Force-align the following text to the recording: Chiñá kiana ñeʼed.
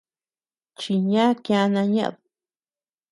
Chiñá 0.79 1.25
kiana 1.45 1.81
ñeʼed. 1.93 2.17